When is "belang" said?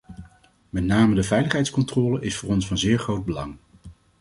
3.25-3.55